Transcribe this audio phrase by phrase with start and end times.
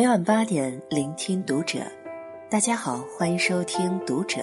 [0.00, 1.80] 每晚八点，聆听读者。
[2.48, 4.40] 大家好，欢迎收听《读者》，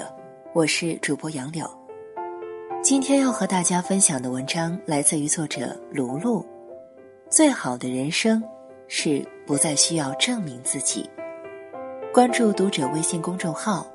[0.53, 1.67] 我是主播杨柳。
[2.83, 6.45] 今天要和大家分享的文章来自于作者卢璐。
[7.27, 8.39] 最好的人生
[8.87, 11.09] 是不再需要证明自己。
[12.13, 13.87] 关注《读者》微信公众号，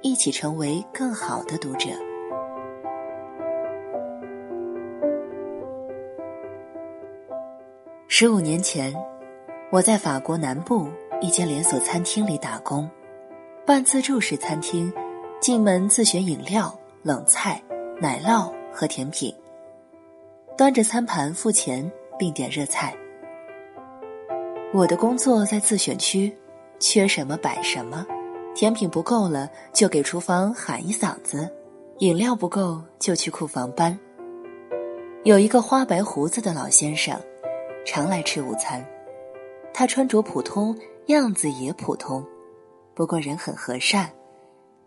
[0.00, 1.90] 一起成为更好的读者。
[8.08, 8.92] 十五年前。
[9.70, 10.86] 我在法国南部
[11.24, 12.86] 一间连锁餐厅里打工，
[13.64, 14.92] 半自助式餐厅，
[15.40, 17.62] 进门自选饮料、冷菜、
[17.98, 19.34] 奶酪和甜品，
[20.54, 22.94] 端着餐盘付钱并点热菜。
[24.74, 26.30] 我的工作在自选区，
[26.78, 28.04] 缺什么摆什么，
[28.54, 31.50] 甜品不够了就给厨房喊一嗓子，
[32.00, 33.98] 饮料不够就去库房搬。
[35.22, 37.18] 有一个花白胡子的老先生，
[37.86, 38.86] 常来吃午餐。
[39.72, 42.24] 他穿着普通，样子也普通，
[42.94, 44.10] 不过人很和善，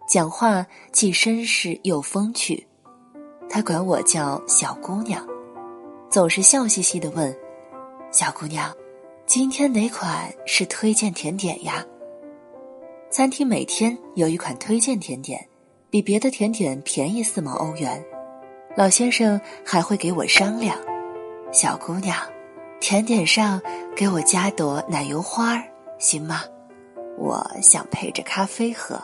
[0.10, 2.66] 讲话既绅士又风趣。
[3.50, 5.26] 他管我叫小姑娘，
[6.10, 7.36] 总是笑嘻嘻的问
[8.12, 8.74] ：“小姑娘，
[9.26, 11.86] 今天哪款是推荐甜点呀？”
[13.12, 15.48] 餐厅每天有一款推荐甜点，
[15.90, 18.04] 比别的甜点便宜四毛欧元。
[18.76, 20.78] 老先生还会给我商量
[21.54, 22.18] ：“小姑娘。”
[22.80, 23.60] 甜点上
[23.96, 25.64] 给我加朵奶油花儿，
[25.98, 26.42] 行吗？
[27.18, 29.00] 我想配着咖啡喝。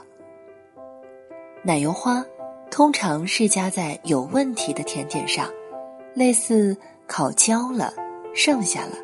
[1.63, 2.23] 奶油花
[2.69, 5.49] 通常是加在有问题的甜点上，
[6.13, 6.77] 类似
[7.07, 7.93] 烤焦了、
[8.33, 8.97] 剩下了，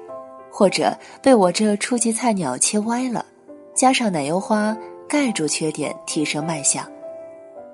[0.51, 3.25] 或者被我这初级菜鸟切歪了，
[3.73, 6.85] 加上奶油花盖住缺点，提升卖相。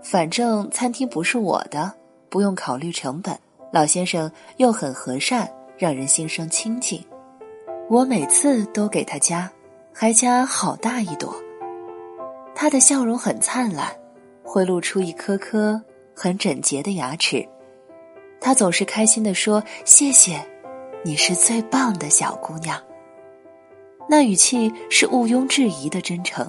[0.01, 1.93] 反正餐厅不是我的，
[2.29, 3.37] 不用考虑成本。
[3.71, 5.49] 老先生又很和善。
[5.77, 7.05] 让人心生亲近，
[7.89, 9.51] 我每次都给他加，
[9.97, 11.33] 还加好大一朵。
[12.53, 13.87] 他的笑容很灿烂，
[14.43, 15.81] 会露出一颗颗
[16.13, 17.47] 很整洁的牙齿。
[18.41, 20.45] 他总是开心地说：“谢谢，
[21.01, 22.77] 你是最棒的小姑娘。”
[24.09, 26.45] 那语气是毋庸置疑的真诚。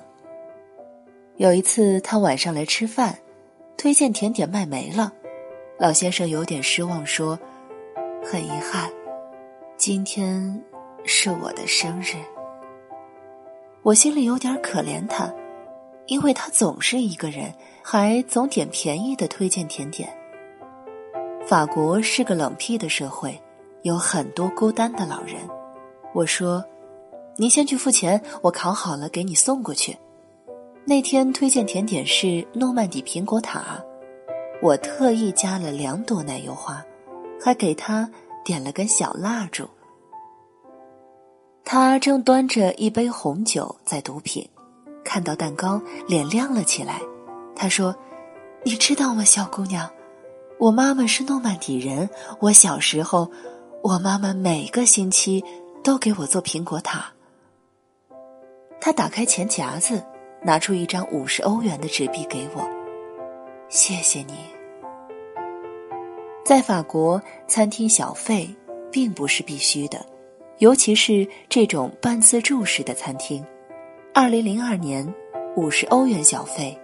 [1.37, 3.17] 有一次，他晚上来吃饭，
[3.77, 5.12] 推荐甜点卖没了，
[5.79, 7.39] 老先生有点失望，说
[8.27, 8.91] ：“很遗憾。”
[9.79, 10.61] 今天
[11.05, 12.17] 是我的生日，
[13.87, 15.33] 我心里有点可怜他，
[16.07, 17.55] 因为他总是一个人，
[17.85, 20.13] 还总点便宜的推荐甜点。
[21.47, 23.41] 法国是个冷僻的社会，
[23.83, 25.37] 有很多孤单的老人。
[26.13, 26.65] 我说
[27.39, 29.97] ：“你先去付钱，我烤好了给你送过去。”
[30.85, 33.81] 那天推荐甜点是诺曼底苹果塔，
[34.61, 36.85] 我特意加了两朵奶油花，
[37.41, 38.11] 还给他。
[38.45, 39.69] 点了根小蜡烛，
[41.69, 44.49] 他正端着一杯红酒在毒品，
[45.04, 47.00] 看到蛋糕脸亮了起来。
[47.56, 47.93] 他说
[48.62, 49.91] ：“你知道吗，小姑娘，
[50.60, 52.09] 我妈妈是诺曼底人。
[52.38, 53.28] 我小时候，
[53.82, 55.44] 我妈妈每个星期
[55.82, 57.12] 都给我做苹果塔。”
[58.81, 60.00] 他打开钱夹子，
[60.44, 62.62] 拿出一张五十欧元的纸币给我，
[63.69, 64.34] 谢谢你。
[66.44, 68.55] 在法国，餐厅小费
[68.93, 70.06] 并不是必须的，
[70.59, 73.44] 尤其是这种半自助式的餐厅。
[74.15, 75.06] 二零零二年，
[75.55, 76.78] 五十欧元小费，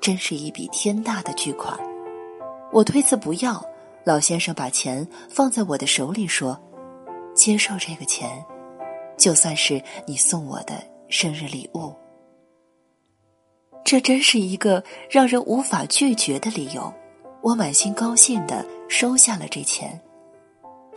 [0.00, 1.78] 真是一笔天大的巨款。
[2.70, 3.64] 我推辞不要，
[4.04, 6.60] 老先生把钱放在我的手里说
[7.34, 8.44] ：“接受这个钱，
[9.16, 10.74] 就算是你送我的
[11.08, 11.94] 生日礼物。”
[13.84, 16.92] 这真是一个让人无法拒绝的理由。
[17.40, 19.98] 我满心高兴的收下了这钱。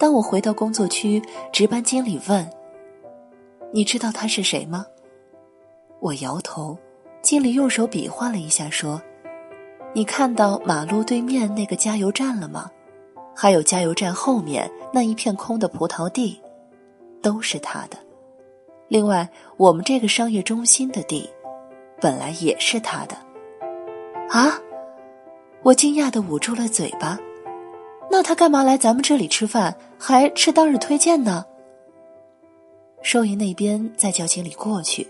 [0.02, 1.22] 当我回到工作区，
[1.54, 2.50] 值班经理问
[3.72, 4.84] ：“你知道他是谁吗？”
[6.02, 6.76] 我摇头。
[7.22, 9.00] 经理用手比划了一下，说
[9.94, 12.68] ：“你看到马路对面那个加油站了吗？
[13.36, 16.42] 还有加油站后面那一片空的葡萄地，
[17.22, 17.98] 都是他的。
[18.88, 21.30] 另外，我们这个商业中心的地，
[22.00, 23.16] 本来也是他的。”
[24.34, 24.60] 啊！
[25.62, 27.20] 我惊讶的捂住了嘴巴，
[28.14, 31.46] 那他干嘛来咱们这里吃饭，还吃当日推荐呢？
[33.02, 35.08] 收银那边在叫经理过去，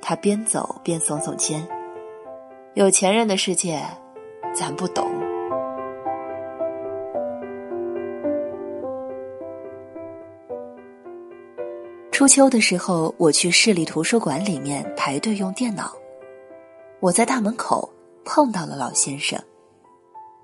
[0.00, 1.68] 他边走边耸耸肩。
[2.72, 3.84] 有钱人的世界，
[4.54, 5.06] 咱不懂。
[12.10, 15.94] 初秋的时候，我去市立图书馆里面排队用电脑，
[16.98, 17.92] 我在大门口
[18.24, 19.38] 碰到了老先生。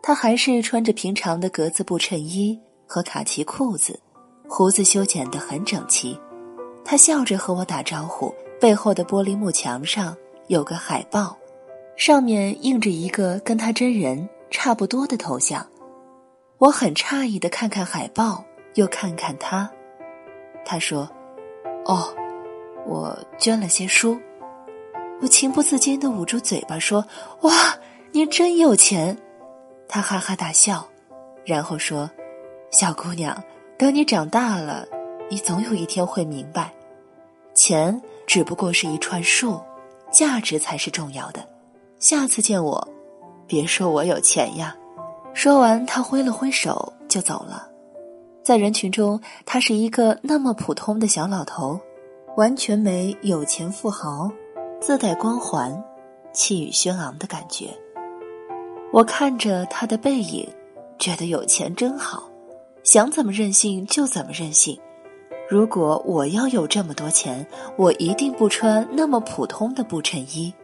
[0.06, 3.98] 他还是穿着平常的格子布衬衣和卡其裤子，
[4.46, 6.20] 胡子修剪得很整齐。
[6.84, 8.30] 他笑着和我打招呼，
[8.60, 10.14] 背后的玻璃幕墙上
[10.48, 11.34] 有个海报，
[11.96, 15.66] 上面印着一个跟他真人差不多的头像。
[16.58, 19.70] 我很诧异的看看海报，又看看他。
[20.66, 21.10] 他说
[21.86, 22.14] ：“哦，
[22.86, 24.20] 我捐了些书。”
[25.22, 27.02] 我情不自禁的捂住嘴巴说
[27.40, 27.50] ：“哇，
[28.12, 29.16] 您真有钱！”
[29.94, 30.84] 他哈哈大笑，
[31.44, 32.10] 然后说
[32.72, 33.40] ：“小姑娘，
[33.78, 34.84] 等你长大了，
[35.30, 36.74] 你总有一天会明白，
[37.54, 39.60] 钱只不过是一串数，
[40.10, 41.48] 价值才是重要的。
[42.00, 42.88] 下次见我，
[43.46, 44.76] 别说我有钱呀。”
[45.32, 47.68] 说完，他挥了挥手就走了。
[48.42, 51.78] 在人群中，他是一个那么普通的小老头，
[52.36, 54.28] 完全没有钱富豪。
[54.80, 55.84] 自带光环，
[56.32, 57.68] 气宇轩昂的感觉。
[58.94, 60.48] 我看着他的背影，
[61.00, 62.30] 觉得有钱真好，
[62.84, 64.78] 想怎么任性就怎么任性。
[65.50, 67.44] 如果我要有这么多钱，
[67.76, 70.54] 我一定不穿那么普通的布衬衣，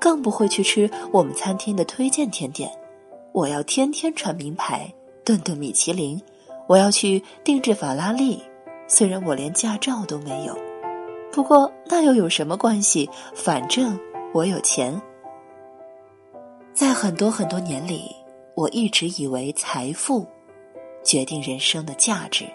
[0.00, 2.70] 更不会去吃我们餐厅的推荐甜点。
[3.32, 4.88] 我要天天穿名牌，
[5.24, 6.22] 顿顿米其林。
[6.68, 8.40] 我要去定制法拉利，
[8.86, 10.56] 虽然我连驾照都没有。
[11.32, 13.10] 不过那又有什么关系？
[13.34, 13.98] 反正
[14.32, 15.02] 我有钱。
[16.72, 18.14] 在很多很多年里，
[18.54, 20.26] 我一直以为财富
[21.04, 22.46] 决定人生的价值。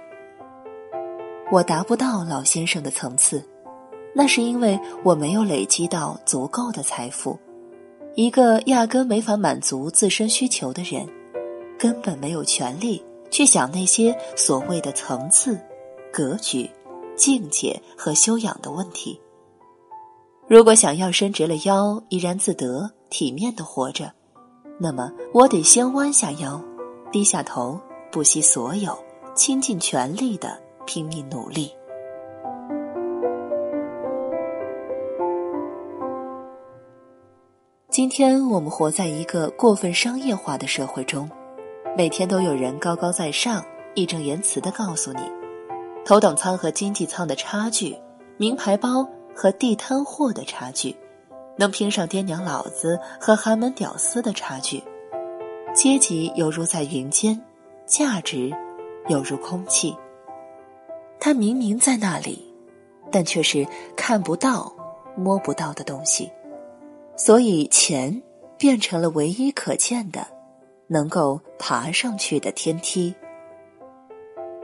[1.51, 3.43] 我达不到老先生的层次，
[4.13, 7.37] 那是因为我没有累积到足够的财富。
[8.15, 11.07] 一个压根没法满足自身需求的人，
[11.77, 15.59] 根本没有权利去想那些所谓的层次、
[16.11, 16.69] 格局。
[17.17, 19.17] 境界和修养的问题。
[20.49, 24.11] 如果想要伸直了腰怡然自得、体面的活着，
[24.79, 26.61] 那么我得先弯下腰，
[27.11, 27.79] 低下头，
[28.11, 28.97] 不惜所有，
[29.35, 31.71] 倾尽全力的拼命努力。
[37.89, 41.29] 今天我们活在一个过分商业化的社会中，
[41.95, 43.63] 每天都有人高高在上、
[43.93, 45.21] 义正言辞的告诉你。
[46.03, 47.97] 头等舱和经济舱的差距，
[48.35, 50.93] 名牌包和地摊货的差距，
[51.57, 54.83] 能拼上爹娘老子和寒门屌丝的差距，
[55.73, 57.41] 阶级犹如在云间，
[57.85, 58.51] 价值
[59.07, 59.95] 犹如空气。
[61.19, 62.45] 它明明在那里，
[63.11, 63.65] 但却是
[63.95, 64.73] 看不到、
[65.15, 66.31] 摸不到的东西，
[67.15, 68.21] 所以钱
[68.57, 70.27] 变成了唯一可见的、
[70.87, 73.15] 能够爬上去的天梯。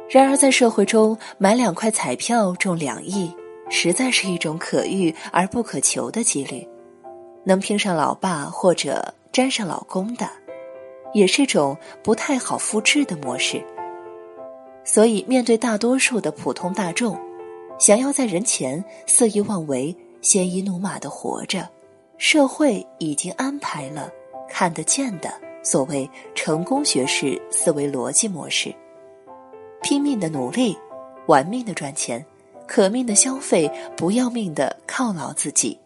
[0.10, 3.34] 然而，在社会中买两块彩票中两亿，
[3.70, 6.68] 实在是一种可遇而不可求的几率。
[7.44, 10.30] 能拼上老爸或者沾上老公的，
[11.14, 13.64] 也是种不太好复制的模式。
[14.84, 17.18] 所以，面对大多数的普通大众，
[17.80, 21.70] 想要在人前肆意妄为、鲜衣怒马的活着，
[22.18, 24.10] 社会已经安排了
[24.50, 25.32] 看得见的
[25.64, 28.74] 所谓成功学式思维逻辑模式。
[29.82, 30.78] 拼命的努力，
[31.28, 32.24] 玩命的赚钱，
[32.68, 35.80] 可命的消费，不要命的犒劳自己。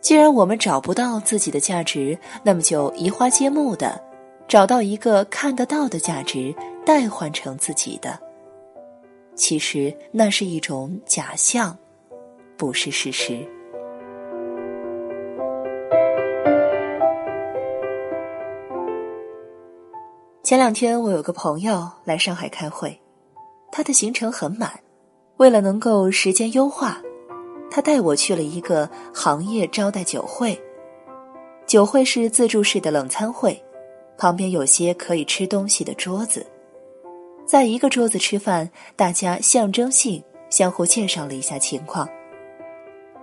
[0.00, 4.02] 既然我们找不到自己的价值，那么就移花接木的
[4.48, 6.54] 找到一个看得到的价值，
[6.84, 8.18] 代换成自己的。
[9.34, 11.76] 其实那是一种假象，
[12.56, 13.46] 不是事实。
[20.42, 23.00] 前两天我有个朋友来上海开会，
[23.70, 24.80] 他的行程很满，
[25.36, 27.00] 为了能够时间优化，
[27.70, 30.60] 他带我去了一个行业招待酒会。
[31.66, 33.62] 酒会是自助式的冷餐会，
[34.18, 36.44] 旁边有些可以吃东西的桌子，
[37.46, 42.08] 在一个桌子吃饭，大家象征性相互介绍了一下情况。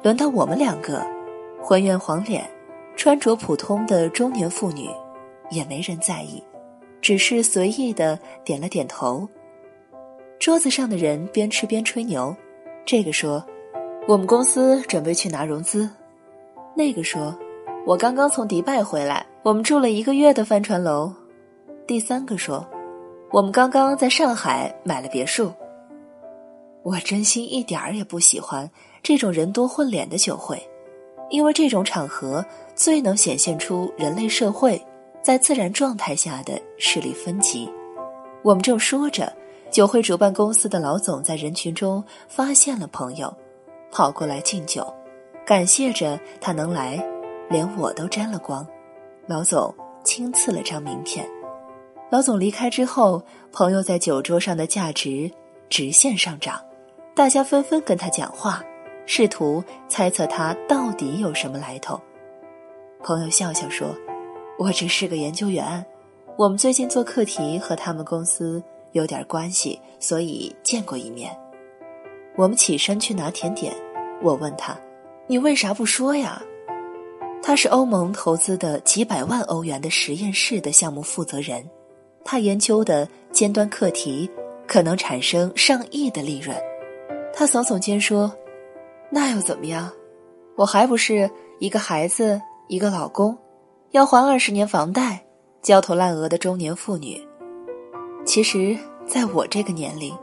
[0.02, 1.06] 轮到我们两个，
[1.62, 2.50] 浑圆黄脸、
[2.96, 4.90] 穿着普通的中年妇女，
[5.50, 6.42] 也没人在意。
[7.00, 9.28] 只是随意的点了点头。
[10.40, 12.36] 桌子上的人边吃边吹牛，
[12.86, 13.46] 这个说
[14.08, 15.90] ：“我们公司准备去拿融资。”
[16.74, 17.38] 那个说
[17.86, 21.14] ：“我刚刚从迪拜回来，我们住了一个月的帆船楼。”
[21.86, 22.66] 第三个说
[23.32, 25.52] ：“我们刚刚在上海买了别墅。”
[26.84, 28.70] 我真心一点儿也不喜欢
[29.04, 30.58] 这种人多混脸的酒会，
[31.30, 32.46] 因为这种场合
[32.76, 34.82] 最能显现出人类社会。
[35.20, 37.70] 在自然状态下的势力分级，
[38.44, 39.34] 我们正说着，
[39.70, 43.36] 酒会主办公司的老总在人群中发现了朋友，
[43.92, 44.94] 跑过来敬酒，
[45.46, 47.04] 感谢着他能来，
[47.50, 48.66] 连我都沾了光。
[49.26, 51.28] 老总亲赐了张名片。
[52.10, 55.30] 老总离开之后，朋友在酒桌上的价值
[55.70, 56.62] 直线上涨，
[57.16, 58.64] 大家纷纷跟他讲话，
[59.06, 62.00] 试图猜测他到底有什么来头。
[63.04, 63.96] 朋友笑笑说
[64.58, 65.86] ：“我只是个研究员，
[66.38, 68.64] 我们最近做课题和他们公司
[68.94, 71.38] 有点关系，所以见过一面。”
[72.38, 73.74] 我们起身去拿甜点，
[74.22, 74.78] 我问他
[75.28, 76.42] ：“你为啥不说呀？”
[77.44, 81.68] 他是欧盟投资的几百万欧元的实验室的项目负责人，
[82.24, 84.30] 他研究的尖端课题
[84.68, 86.56] 可能产生上亿的利润。
[87.34, 88.32] 他耸耸肩说
[89.12, 89.92] ：“那又怎么样？
[90.56, 91.30] 我还不是
[91.60, 92.40] 一个孩子。”
[92.70, 93.38] 一个老公，
[93.92, 95.26] 要还二十年房贷，
[95.62, 97.18] 焦头烂额的中年妇女。
[98.26, 100.14] 其实，在我这个年龄，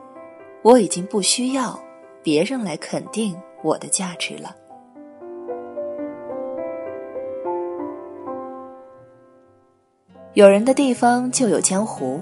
[0.60, 1.80] 我已经不需要
[2.24, 4.56] 别人来肯定我的价值了。
[10.32, 12.20] 有人的地方就有江湖，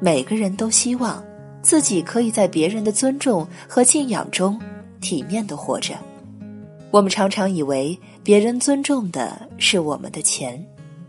[0.00, 1.22] 每个人都希望
[1.60, 4.58] 自己可以在别人的尊重和敬仰中
[5.00, 5.94] 体面的活着。
[6.90, 10.64] 我们常常以为别人尊重的是我们的钱，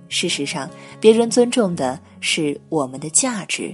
[0.10, 3.74] 事实上，别人尊重的是我们的价值。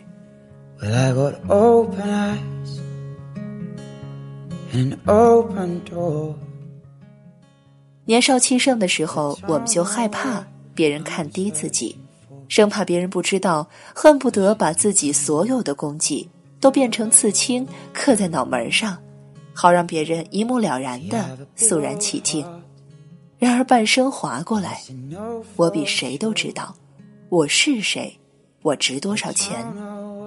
[8.06, 11.98] 年少气盛的时候，我们就害怕别人看低自己，
[12.48, 18.98] 生怕别人不知道，恨不得把自己所有的功绩都变成刺青刻在脑门上。
[19.54, 22.46] 好让别人一目了然的肃然起敬。
[23.38, 24.82] 然而半生划过来，
[25.58, 26.74] 我比谁都知道
[27.28, 28.18] 我是谁，
[28.62, 29.58] 我值多少钱，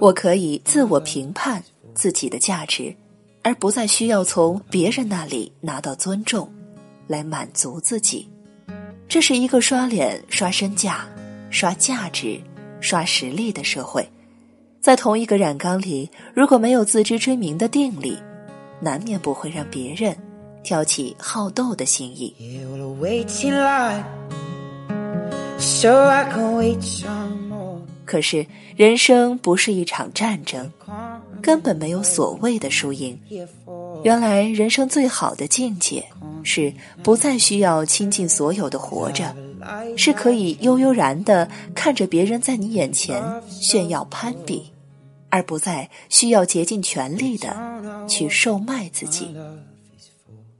[0.00, 2.94] 我可以自我评判自己的价值，
[3.42, 6.50] 而不再需要从别人那里拿到尊重，
[7.06, 8.28] 来满足自己。
[9.08, 11.06] 这是一个刷脸、刷身价、
[11.50, 12.40] 刷价值、
[12.80, 14.08] 刷实力的社会。
[14.80, 18.18] 在同一个染缸里，如果没有自知之明的定力。
[18.84, 20.12] 难免不会让别人
[20.64, 22.34] 挑起好斗的心意。
[28.04, 28.44] 可是
[28.74, 30.68] 人生不是一场战争，
[31.42, 33.18] 根本没有所谓的输赢。
[34.04, 36.04] 原来人生最好的境界
[36.42, 36.72] 是
[37.02, 39.34] 不再需要倾尽所有的活着，
[39.96, 44.70] 是可以悠悠然的看着别人在你眼前炫耀攀比。
[45.34, 47.56] 而不再需要竭尽全力的
[48.06, 49.34] 去售卖自己。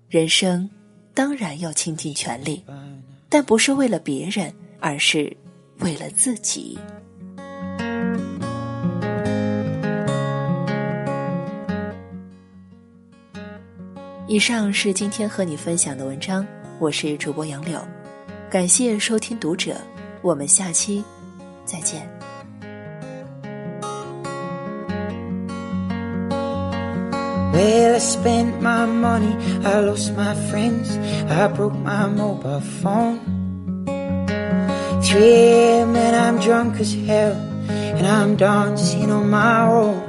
[0.08, 0.70] 人生
[1.12, 2.64] 当然要倾尽全力，
[3.28, 5.36] 但不是为了别人，而是
[5.80, 6.78] 为了自己。
[14.32, 16.46] 以上是今天和你分享的文章，
[16.78, 17.78] 我是主播杨柳，
[18.48, 19.76] 感谢收听读者，
[20.22, 21.04] 我们下期
[21.66, 22.08] 再见。
[27.52, 30.96] Well, I spent my money, I lost my friends,
[31.28, 33.18] I broke my mobile phone.
[35.02, 35.94] 3 a.m.
[35.94, 37.36] and I'm drunk as hell,
[37.68, 40.00] and I'm dancing on my own.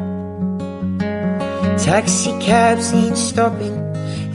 [1.78, 3.83] Taxi cabs ain't stopping,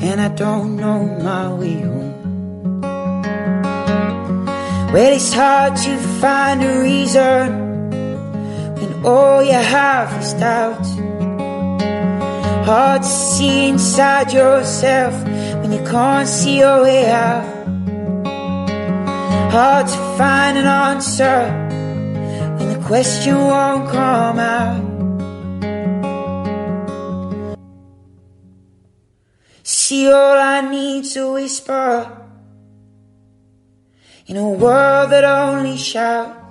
[0.01, 2.81] and I don't know my way home.
[4.93, 7.91] Well, it's hard to find a reason
[8.79, 10.87] when all you have is doubt.
[12.65, 15.15] Hard to see inside yourself
[15.61, 17.45] when you can't see your way out.
[19.51, 21.41] Hard to find an answer
[22.59, 24.88] when the question won't come out.
[29.89, 32.13] See, all I need to whisper
[34.27, 36.48] in a world that only shouts.